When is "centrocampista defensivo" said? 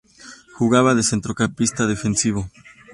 1.09-2.41